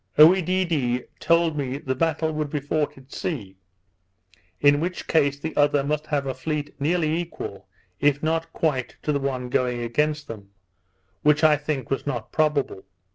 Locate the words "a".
6.25-6.33